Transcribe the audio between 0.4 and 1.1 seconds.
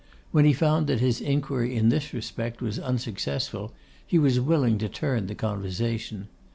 he found that